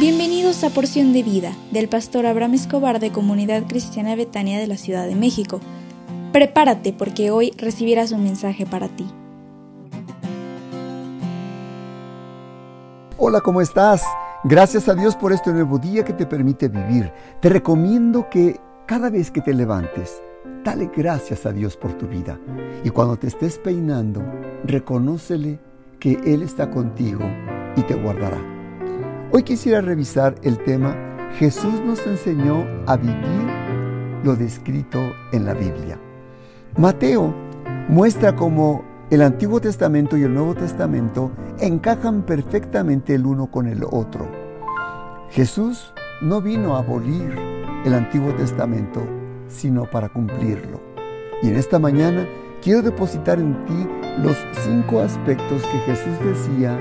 [0.00, 4.78] Bienvenidos a Porción de Vida del pastor Abraham Escobar de Comunidad Cristiana Betania de la
[4.78, 5.60] Ciudad de México.
[6.32, 9.06] Prepárate porque hoy recibirás un mensaje para ti.
[13.18, 14.02] Hola, ¿cómo estás?
[14.44, 17.12] Gracias a Dios por este nuevo día que te permite vivir.
[17.42, 20.22] Te recomiendo que cada vez que te levantes,
[20.64, 22.40] dale gracias a Dios por tu vida.
[22.84, 24.22] Y cuando te estés peinando,
[24.64, 25.60] reconócele
[25.98, 27.20] que Él está contigo
[27.76, 28.59] y te guardará.
[29.32, 30.96] Hoy quisiera revisar el tema
[31.38, 33.46] Jesús nos enseñó a vivir
[34.24, 34.98] lo descrito
[35.30, 36.00] en la Biblia.
[36.76, 37.32] Mateo
[37.88, 41.30] muestra cómo el Antiguo Testamento y el Nuevo Testamento
[41.60, 44.28] encajan perfectamente el uno con el otro.
[45.30, 47.32] Jesús no vino a abolir
[47.84, 49.00] el Antiguo Testamento,
[49.46, 50.80] sino para cumplirlo.
[51.40, 52.26] Y en esta mañana
[52.62, 53.88] quiero depositar en ti
[54.24, 56.80] los cinco aspectos que Jesús decía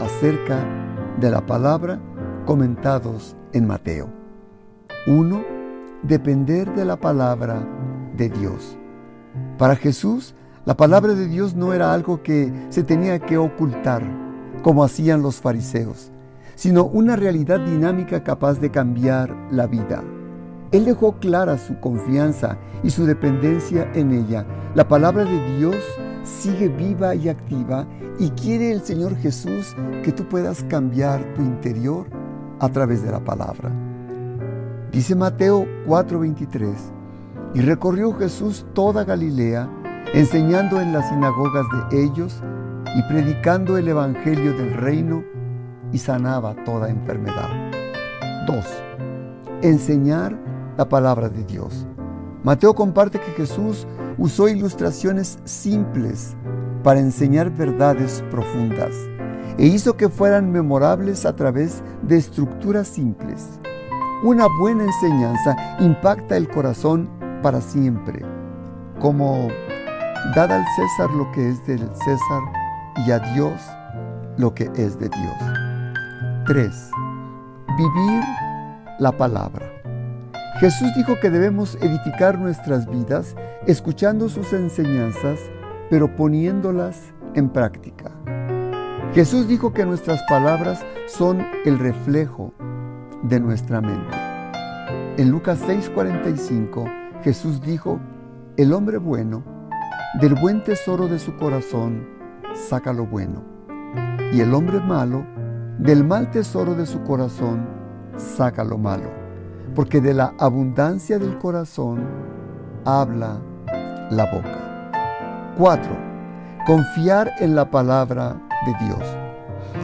[0.00, 0.81] acerca de
[1.20, 2.00] la palabra
[2.46, 4.08] comentados en Mateo.
[5.06, 5.44] 1.
[6.02, 7.62] Depender de la palabra
[8.16, 8.76] de Dios.
[9.58, 14.02] Para Jesús, la palabra de Dios no era algo que se tenía que ocultar,
[14.62, 16.10] como hacían los fariseos,
[16.54, 20.02] sino una realidad dinámica capaz de cambiar la vida.
[20.72, 24.46] Él dejó clara su confianza y su dependencia en ella.
[24.74, 25.76] La palabra de Dios
[26.24, 27.86] sigue viva y activa
[28.18, 32.06] y quiere el Señor Jesús que tú puedas cambiar tu interior
[32.60, 33.70] a través de la palabra.
[34.92, 36.92] Dice Mateo 4:23,
[37.54, 39.68] y recorrió Jesús toda Galilea,
[40.14, 42.42] enseñando en las sinagogas de ellos
[42.96, 45.24] y predicando el Evangelio del reino
[45.92, 47.48] y sanaba toda enfermedad.
[48.46, 48.56] 2.
[49.62, 50.36] Enseñar
[50.76, 51.86] la palabra de Dios.
[52.42, 53.86] Mateo comparte que Jesús
[54.18, 56.36] usó ilustraciones simples
[56.82, 58.94] para enseñar verdades profundas
[59.58, 63.60] e hizo que fueran memorables a través de estructuras simples.
[64.22, 67.08] Una buena enseñanza impacta el corazón
[67.42, 68.24] para siempre,
[69.00, 69.48] como
[70.34, 72.42] dad al César lo que es del César
[73.06, 73.60] y a Dios
[74.36, 75.36] lo que es de Dios.
[76.46, 76.90] 3.
[77.76, 78.22] Vivir
[78.98, 79.71] la palabra.
[80.60, 83.34] Jesús dijo que debemos edificar nuestras vidas
[83.66, 85.40] escuchando sus enseñanzas,
[85.90, 88.10] pero poniéndolas en práctica.
[89.14, 92.52] Jesús dijo que nuestras palabras son el reflejo
[93.22, 94.16] de nuestra mente.
[95.16, 96.84] En Lucas 6:45
[97.22, 97.98] Jesús dijo,
[98.56, 99.42] el hombre bueno,
[100.20, 102.06] del buen tesoro de su corazón,
[102.54, 103.42] saca lo bueno,
[104.32, 105.24] y el hombre malo,
[105.78, 107.66] del mal tesoro de su corazón,
[108.16, 109.21] saca lo malo
[109.74, 112.04] porque de la abundancia del corazón
[112.84, 113.40] habla
[114.10, 114.92] la boca.
[115.56, 115.90] 4.
[116.66, 119.22] Confiar en la palabra de Dios.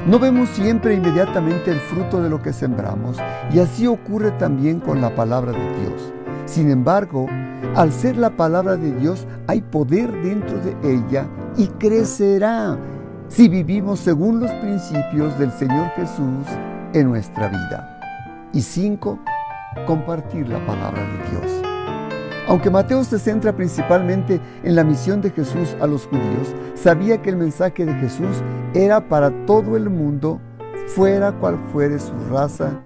[0.07, 3.19] No vemos siempre inmediatamente el fruto de lo que sembramos
[3.53, 6.13] y así ocurre también con la palabra de Dios.
[6.47, 7.27] Sin embargo,
[7.75, 11.27] al ser la palabra de Dios hay poder dentro de ella
[11.57, 12.79] y crecerá
[13.29, 16.47] si vivimos según los principios del Señor Jesús
[16.95, 18.49] en nuestra vida.
[18.53, 19.19] Y 5
[19.87, 21.63] compartir la palabra de Dios.
[22.49, 27.29] Aunque Mateo se centra principalmente en la misión de Jesús a los judíos, sabía que
[27.29, 30.41] el mensaje de Jesús era para todo el mundo,
[30.87, 32.81] fuera cual fuere su raza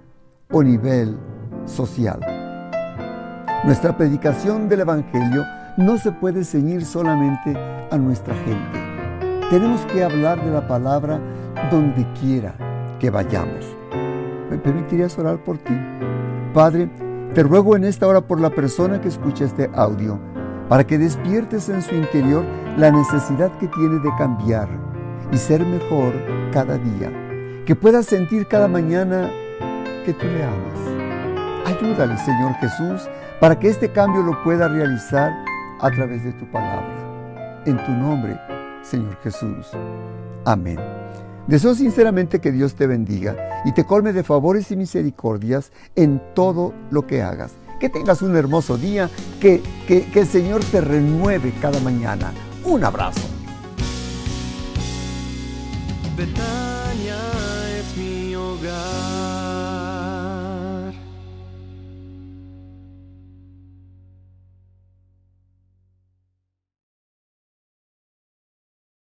[0.51, 1.17] o nivel
[1.65, 2.19] social.
[3.63, 5.45] Nuestra predicación del Evangelio
[5.77, 7.57] no se puede ceñir solamente
[7.89, 9.47] a nuestra gente.
[9.49, 11.21] Tenemos que hablar de la palabra
[11.71, 12.53] donde quiera
[12.99, 13.65] que vayamos.
[14.49, 15.73] ¿Me permitirías orar por ti?
[16.53, 16.87] Padre,
[17.33, 20.19] te ruego en esta hora por la persona que escucha este audio,
[20.69, 22.45] para que despiertes en su interior
[22.77, 24.69] la necesidad que tiene de cambiar
[25.31, 26.13] y ser mejor
[26.51, 27.11] cada día,
[27.65, 29.31] que pueda sentir cada mañana
[30.05, 30.79] que tú le amas.
[31.65, 33.09] Ayúdale, Señor Jesús,
[33.39, 35.33] para que este cambio lo pueda realizar
[35.81, 36.85] a través de tu palabra.
[37.65, 38.39] En tu nombre,
[38.83, 39.71] Señor Jesús.
[40.45, 40.77] Amén.
[41.47, 43.35] Deseo sinceramente que Dios te bendiga
[43.65, 47.51] y te colme de favores y misericordias en todo lo que hagas.
[47.79, 49.09] Que tengas un hermoso día,
[49.41, 52.31] que, que, el Señor te renueve cada mañana.
[52.63, 53.19] Un abrazo.